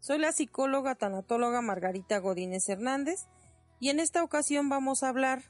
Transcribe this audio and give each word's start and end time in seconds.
Soy 0.00 0.18
la 0.18 0.32
psicóloga 0.32 0.94
tanatóloga 0.94 1.60
Margarita 1.60 2.18
Godínez 2.18 2.68
Hernández 2.68 3.26
y 3.80 3.88
en 3.88 3.98
esta 3.98 4.22
ocasión 4.22 4.68
vamos 4.68 5.02
a 5.02 5.08
hablar 5.08 5.42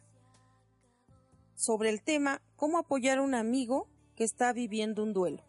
sobre 1.54 1.90
el 1.90 2.00
tema 2.00 2.40
cómo 2.56 2.78
apoyar 2.78 3.18
a 3.18 3.22
un 3.22 3.34
amigo 3.34 3.88
que 4.14 4.24
está 4.24 4.52
viviendo 4.52 5.02
un 5.02 5.12
duelo. 5.12 5.42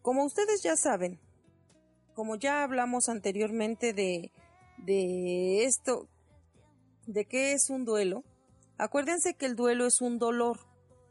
Como 0.00 0.24
ustedes 0.24 0.62
ya 0.62 0.76
saben, 0.76 1.20
como 2.14 2.36
ya 2.36 2.62
hablamos 2.62 3.08
anteriormente 3.08 3.92
de, 3.92 4.32
de 4.78 5.64
esto, 5.64 6.08
de 7.06 7.26
qué 7.26 7.52
es 7.52 7.68
un 7.68 7.84
duelo, 7.84 8.22
acuérdense 8.78 9.34
que 9.34 9.46
el 9.46 9.56
duelo 9.56 9.84
es 9.84 10.00
un 10.00 10.18
dolor, 10.18 10.60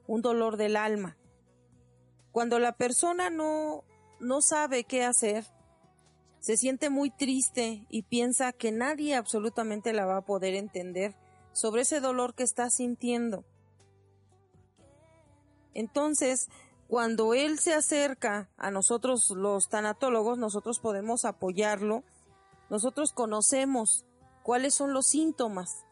un 0.07 0.21
dolor 0.21 0.55
del 0.55 0.77
alma. 0.77 1.17
Cuando 2.31 2.57
la 2.57 2.77
persona 2.77 3.29
no, 3.29 3.83
no 4.19 4.41
sabe 4.41 4.85
qué 4.85 5.03
hacer, 5.03 5.45
se 6.47 6.55
siente 6.55 6.89
muy 6.89 7.09
triste 7.09 7.85
y 7.89 8.03
piensa 8.03 8.53
que 8.53 8.71
nadie 8.71 9.15
absolutamente 9.15 9.91
la 9.91 10.05
va 10.05 10.15
a 10.15 10.25
poder 10.25 10.55
entender 10.55 11.13
sobre 11.51 11.81
ese 11.81 11.99
dolor 11.99 12.35
que 12.35 12.43
está 12.43 12.69
sintiendo. 12.69 13.43
Entonces, 15.73 16.47
cuando 16.87 17.33
él 17.33 17.59
se 17.59 17.73
acerca 17.73 18.49
a 18.55 18.71
nosotros 18.71 19.29
los 19.31 19.67
tanatólogos, 19.67 20.37
nosotros 20.37 20.79
podemos 20.79 21.25
apoyarlo. 21.25 22.05
Nosotros 22.69 23.11
conocemos 23.11 24.05
cuáles 24.41 24.73
son 24.73 24.93
los 24.93 25.07
síntomas 25.07 25.83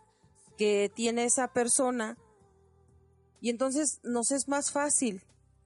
que 0.58 0.90
tiene 0.96 1.26
esa 1.26 1.50
persona 1.50 2.18
y 3.42 3.50
entonces 3.50 4.00
nos 4.04 4.32
es 4.32 4.48
más 4.48 4.72
fácil 4.72 5.22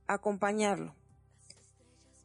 acompañarlo. 0.08 0.96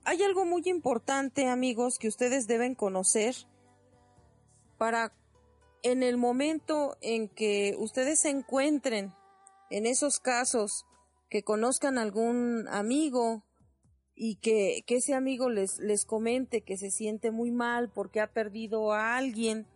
Hay 0.06 0.22
algo 0.22 0.44
muy 0.44 0.62
importante, 0.66 1.48
amigos, 1.48 1.98
que 1.98 2.08
ustedes 2.08 2.46
deben 2.46 2.74
conocer 2.74 3.34
para 4.76 5.14
en 5.82 6.02
el 6.02 6.18
momento 6.18 6.98
en 7.00 7.28
que 7.28 7.74
ustedes 7.78 8.20
se 8.20 8.28
encuentren 8.28 9.14
en 9.70 9.86
esos 9.86 10.20
casos, 10.20 10.84
que 11.30 11.42
conozcan 11.42 11.96
algún 11.96 12.66
amigo 12.68 13.44
y 14.14 14.36
que, 14.36 14.82
que 14.86 14.96
ese 14.96 15.14
amigo 15.14 15.48
les, 15.48 15.78
les 15.78 16.04
comente 16.04 16.60
que 16.60 16.76
se 16.76 16.90
siente 16.90 17.30
muy 17.30 17.50
mal 17.50 17.90
porque 17.90 18.20
ha 18.20 18.30
perdido 18.30 18.92
a 18.92 19.16
alguien. 19.16 19.66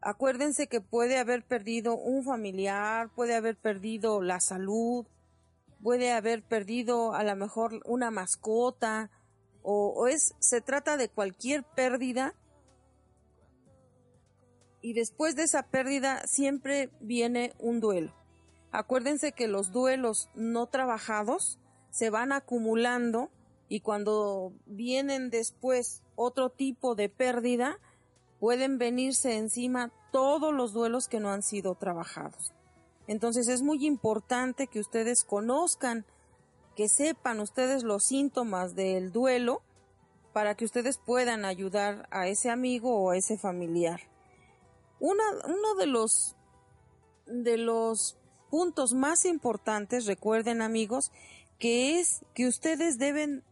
Acuérdense 0.00 0.66
que 0.66 0.80
puede 0.80 1.16
haber 1.16 1.44
perdido 1.44 1.96
un 1.96 2.24
familiar, 2.24 3.08
puede 3.14 3.36
haber 3.36 3.56
perdido 3.56 4.20
la 4.20 4.40
salud, 4.40 5.06
puede 5.82 6.12
haber 6.12 6.42
perdido 6.42 7.14
a 7.14 7.22
lo 7.24 7.36
mejor 7.36 7.80
una 7.84 8.10
mascota 8.10 9.10
o, 9.62 10.06
es 10.06 10.34
se 10.38 10.60
trata 10.60 10.96
de 10.96 11.08
cualquier 11.08 11.62
pérdida 11.62 12.34
y 14.80 14.92
después 14.92 15.36
de 15.36 15.42
esa 15.42 15.64
pérdida 15.64 16.26
siempre 16.26 16.90
viene 17.00 17.52
un 17.58 17.80
duelo. 17.80 18.14
Acuérdense 18.70 19.32
que 19.32 19.48
los 19.48 19.72
duelos 19.72 20.30
no 20.34 20.66
trabajados 20.66 21.58
se 21.90 22.10
van 22.10 22.32
acumulando 22.32 23.30
y 23.68 23.80
cuando 23.80 24.52
vienen 24.66 25.30
después 25.30 26.02
otro 26.16 26.50
tipo 26.50 26.94
de 26.94 27.08
pérdida 27.08 27.78
pueden 28.40 28.78
venirse 28.78 29.36
encima 29.36 29.92
todos 30.12 30.54
los 30.54 30.72
duelos 30.72 31.08
que 31.08 31.20
no 31.20 31.30
han 31.30 31.42
sido 31.42 31.74
trabajados. 31.74 32.54
Entonces 33.08 33.48
es 33.48 33.62
muy 33.62 33.86
importante 33.86 34.66
que 34.66 34.80
ustedes 34.80 35.24
conozcan, 35.24 36.04
que 36.76 36.88
sepan 36.88 37.40
ustedes 37.40 37.82
los 37.82 38.04
síntomas 38.04 38.76
del 38.76 39.10
duelo 39.12 39.62
para 40.34 40.54
que 40.54 40.66
ustedes 40.66 40.98
puedan 40.98 41.46
ayudar 41.46 42.06
a 42.10 42.28
ese 42.28 42.50
amigo 42.50 42.94
o 42.94 43.10
a 43.10 43.16
ese 43.16 43.38
familiar. 43.38 44.02
uno 45.00 45.74
de 45.78 45.86
los 45.86 46.36
de 47.26 47.56
los 47.56 48.18
puntos 48.50 48.94
más 48.94 49.24
importantes, 49.24 50.06
recuerden 50.06 50.62
amigos, 50.62 51.10
que 51.58 51.98
es 51.98 52.24
que 52.34 52.46
ustedes 52.46 52.98
deben 52.98 53.42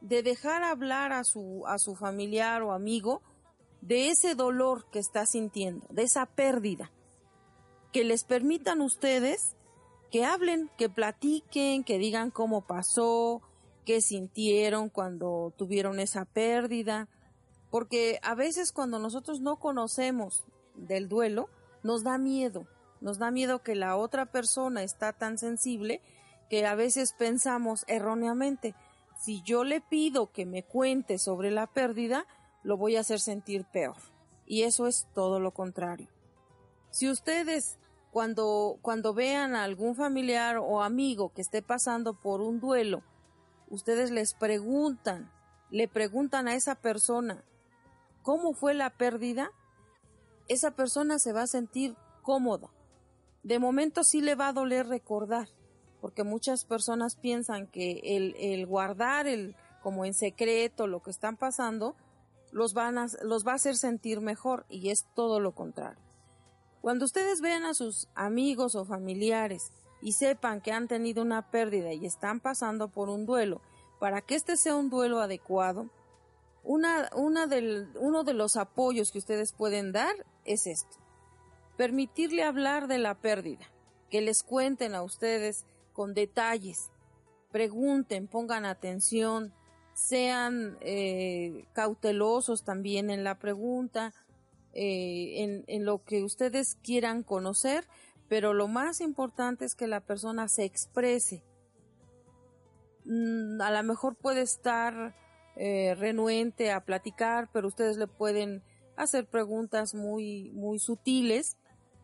de 0.00 0.22
dejar 0.22 0.62
hablar 0.62 1.12
a 1.12 1.24
su 1.24 1.66
a 1.66 1.78
su 1.78 1.94
familiar 1.94 2.62
o 2.62 2.72
amigo 2.72 3.20
de 3.82 4.08
ese 4.08 4.34
dolor 4.34 4.88
que 4.90 4.98
está 4.98 5.26
sintiendo, 5.26 5.86
de 5.90 6.04
esa 6.04 6.24
pérdida 6.24 6.90
que 7.92 8.04
les 8.04 8.24
permitan 8.24 8.80
ustedes 8.80 9.56
que 10.10 10.24
hablen, 10.24 10.70
que 10.78 10.88
platiquen, 10.88 11.84
que 11.84 11.98
digan 11.98 12.30
cómo 12.30 12.62
pasó, 12.62 13.42
qué 13.84 14.00
sintieron 14.00 14.88
cuando 14.88 15.52
tuvieron 15.56 16.00
esa 16.00 16.24
pérdida, 16.24 17.08
porque 17.70 18.18
a 18.22 18.34
veces 18.34 18.72
cuando 18.72 18.98
nosotros 18.98 19.40
no 19.40 19.56
conocemos 19.56 20.44
del 20.74 21.08
duelo, 21.08 21.48
nos 21.82 22.02
da 22.04 22.18
miedo, 22.18 22.66
nos 23.00 23.18
da 23.18 23.30
miedo 23.30 23.62
que 23.62 23.74
la 23.74 23.96
otra 23.96 24.26
persona 24.26 24.82
está 24.82 25.12
tan 25.12 25.38
sensible 25.38 26.00
que 26.48 26.66
a 26.66 26.74
veces 26.74 27.12
pensamos 27.12 27.84
erróneamente, 27.88 28.74
si 29.18 29.42
yo 29.42 29.64
le 29.64 29.80
pido 29.80 30.30
que 30.32 30.46
me 30.46 30.62
cuente 30.62 31.18
sobre 31.18 31.50
la 31.50 31.66
pérdida, 31.66 32.26
lo 32.62 32.76
voy 32.76 32.96
a 32.96 33.00
hacer 33.00 33.20
sentir 33.20 33.64
peor. 33.64 33.96
Y 34.46 34.62
eso 34.62 34.86
es 34.86 35.06
todo 35.14 35.40
lo 35.40 35.52
contrario. 35.52 36.08
Si 36.90 37.10
ustedes 37.10 37.78
cuando, 38.10 38.78
cuando 38.82 39.14
vean 39.14 39.54
a 39.54 39.64
algún 39.64 39.94
familiar 39.94 40.56
o 40.58 40.82
amigo 40.82 41.32
que 41.32 41.42
esté 41.42 41.62
pasando 41.62 42.14
por 42.14 42.40
un 42.40 42.60
duelo, 42.60 43.02
ustedes 43.68 44.10
les 44.10 44.34
preguntan, 44.34 45.30
le 45.70 45.88
preguntan 45.88 46.48
a 46.48 46.54
esa 46.54 46.74
persona, 46.74 47.44
¿cómo 48.22 48.54
fue 48.54 48.74
la 48.74 48.90
pérdida? 48.90 49.50
Esa 50.48 50.70
persona 50.70 51.18
se 51.18 51.32
va 51.32 51.42
a 51.42 51.46
sentir 51.46 51.96
cómoda. 52.22 52.70
De 53.42 53.58
momento 53.58 54.04
sí 54.04 54.20
le 54.20 54.34
va 54.34 54.48
a 54.48 54.52
doler 54.52 54.86
recordar, 54.86 55.48
porque 56.00 56.24
muchas 56.24 56.64
personas 56.64 57.16
piensan 57.16 57.66
que 57.66 58.00
el, 58.02 58.34
el 58.38 58.66
guardar 58.66 59.26
el, 59.26 59.54
como 59.82 60.04
en 60.04 60.14
secreto 60.14 60.86
lo 60.86 61.02
que 61.02 61.10
están 61.10 61.36
pasando, 61.36 61.94
los, 62.50 62.72
van 62.72 62.98
a, 62.98 63.06
los 63.22 63.46
va 63.46 63.52
a 63.52 63.56
hacer 63.56 63.76
sentir 63.76 64.20
mejor 64.20 64.64
y 64.68 64.88
es 64.90 65.06
todo 65.14 65.40
lo 65.40 65.52
contrario. 65.52 66.07
Cuando 66.88 67.04
ustedes 67.04 67.42
vean 67.42 67.66
a 67.66 67.74
sus 67.74 68.08
amigos 68.14 68.74
o 68.74 68.86
familiares 68.86 69.72
y 70.00 70.12
sepan 70.12 70.62
que 70.62 70.72
han 70.72 70.88
tenido 70.88 71.20
una 71.20 71.50
pérdida 71.50 71.92
y 71.92 72.06
están 72.06 72.40
pasando 72.40 72.88
por 72.88 73.10
un 73.10 73.26
duelo, 73.26 73.60
para 74.00 74.22
que 74.22 74.34
este 74.34 74.56
sea 74.56 74.74
un 74.74 74.88
duelo 74.88 75.20
adecuado, 75.20 75.90
una, 76.64 77.10
una 77.14 77.46
del, 77.46 77.90
uno 77.96 78.24
de 78.24 78.32
los 78.32 78.56
apoyos 78.56 79.12
que 79.12 79.18
ustedes 79.18 79.52
pueden 79.52 79.92
dar 79.92 80.24
es 80.46 80.66
esto. 80.66 80.96
Permitirle 81.76 82.42
hablar 82.42 82.88
de 82.88 82.96
la 82.96 83.16
pérdida, 83.16 83.66
que 84.08 84.22
les 84.22 84.42
cuenten 84.42 84.94
a 84.94 85.02
ustedes 85.02 85.66
con 85.92 86.14
detalles, 86.14 86.88
pregunten, 87.52 88.28
pongan 88.28 88.64
atención, 88.64 89.52
sean 89.92 90.78
eh, 90.80 91.66
cautelosos 91.74 92.64
también 92.64 93.10
en 93.10 93.24
la 93.24 93.38
pregunta, 93.38 94.14
eh, 94.80 95.64
en, 95.66 95.84
lo 95.84 96.04
que 96.04 96.22
ustedes 96.22 96.76
quieran 96.84 97.24
conocer, 97.24 97.84
pero 98.28 98.54
lo 98.54 98.68
más 98.68 99.00
importante 99.00 99.64
es 99.64 99.74
que 99.74 99.88
la 99.88 99.98
persona 99.98 100.46
se 100.46 100.62
exprese. 100.62 101.42
Mm, 103.04 103.60
a 103.60 103.72
lo 103.72 103.82
mejor 103.82 104.14
puede 104.14 104.42
estar 104.42 105.16
eh, 105.56 105.96
renuente 105.98 106.70
a 106.70 106.84
platicar, 106.84 107.48
pero 107.52 107.66
ustedes 107.66 107.96
le 107.96 108.06
pueden 108.06 108.62
hacer 108.94 109.26
preguntas 109.26 109.96
muy, 109.96 110.52
muy 110.52 110.78
sutiles 110.78 111.56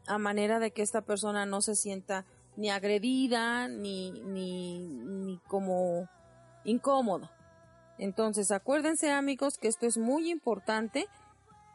a 0.09 0.19
manera 0.19 0.59
de 0.59 0.73
que 0.73 0.83
esta 0.83 1.03
persona 1.03 1.47
no 1.47 1.61
se 1.61 1.77
sienta 1.77 2.27
ni 2.57 2.71
agredida 2.71 3.69
ni, 3.69 4.11
ni, 4.11 4.81
ni 4.81 5.39
como 5.47 6.09
incómodo. 6.65 7.31
Entonces 7.99 8.51
acuérdense 8.51 9.13
amigos 9.13 9.59
que 9.59 9.69
esto 9.69 9.87
es 9.87 9.97
muy 9.97 10.29
importante, 10.29 11.07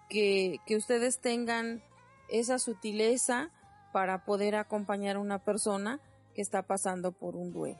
que, 0.10 0.60
ustedes 0.76 1.20
tengan 1.20 1.84
esa 2.28 2.60
sutileza 2.60 3.52
para 3.94 4.26
poder 4.26 4.56
acompañar 4.56 5.16
a 5.16 5.20
una 5.20 5.40
persona 5.40 6.00
que 6.34 6.42
está 6.42 6.64
pasando 6.64 7.12
por 7.12 7.36
un 7.36 7.54
duelo. 7.54 7.80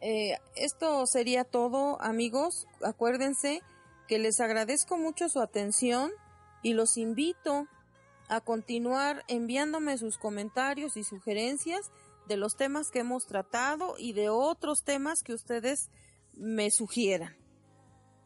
Eh, 0.00 0.38
esto 0.56 1.06
sería 1.06 1.44
todo 1.44 2.00
amigos, 2.02 2.66
acuérdense 2.82 3.62
que 4.08 4.18
les 4.18 4.40
agradezco 4.40 4.98
mucho 4.98 5.28
su 5.28 5.40
atención 5.40 6.10
y 6.62 6.74
los 6.74 6.98
invito 6.98 7.66
a 8.28 8.40
continuar 8.40 9.24
enviándome 9.28 9.96
sus 9.96 10.18
comentarios 10.18 10.96
y 10.96 11.04
sugerencias 11.04 11.90
de 12.26 12.36
los 12.36 12.56
temas 12.56 12.90
que 12.90 13.00
hemos 13.00 13.26
tratado 13.26 13.96
y 13.98 14.12
de 14.12 14.28
otros 14.28 14.82
temas 14.82 15.22
que 15.22 15.34
ustedes 15.34 15.90
me 16.34 16.70
sugieran. 16.70 17.43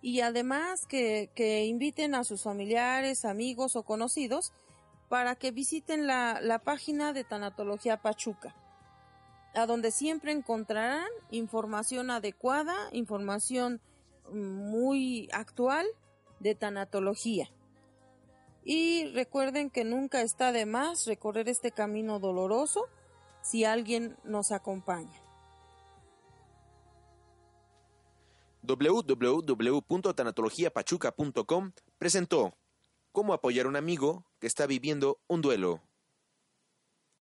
Y 0.00 0.20
además 0.20 0.86
que, 0.86 1.64
inviten 1.66 2.14
a 2.14 2.24
sus 2.24 2.42
familiares, 2.42 3.24
amigos 3.24 3.76
o 3.76 3.82
conocidos 3.82 4.52
para 5.08 5.34
que 5.36 5.50
visiten 5.50 6.06
la, 6.06 6.40
la 6.40 6.60
página 6.60 7.12
de 7.12 7.24
Tanatología 7.24 8.02
Pachuca, 8.02 8.54
a 9.54 9.66
donde 9.66 9.90
siempre 9.90 10.32
encontrarán 10.32 11.08
información 11.30 12.10
adecuada, 12.10 12.76
información 12.92 13.80
muy 14.30 15.28
actual 15.32 15.86
de 16.40 16.54
tanatología. 16.54 17.50
Y 18.64 19.06
recuerden 19.14 19.70
que 19.70 19.84
nunca 19.84 20.20
está 20.20 20.52
de 20.52 20.66
más 20.66 21.06
recorrer 21.06 21.48
este 21.48 21.72
camino 21.72 22.18
doloroso 22.18 22.86
si 23.40 23.64
alguien 23.64 24.16
nos 24.24 24.52
acompaña. 24.52 25.27
www.tanatologiapachuca.com 28.76 31.72
presentó 31.96 32.52
Cómo 33.10 33.32
apoyar 33.32 33.64
a 33.66 33.70
un 33.70 33.76
amigo 33.76 34.26
que 34.38 34.46
está 34.46 34.66
viviendo 34.66 35.18
un 35.26 35.40
duelo. 35.40 35.87